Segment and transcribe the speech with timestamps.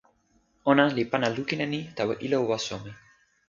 [0.71, 2.91] ona li pana lukin e ni tawa ilo waso mi.